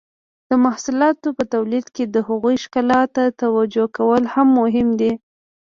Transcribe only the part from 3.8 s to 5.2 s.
کول هم مهم دي.